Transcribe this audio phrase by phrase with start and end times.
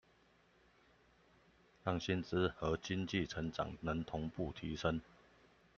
[1.83, 4.99] 讓薪資和經濟成長能同步提升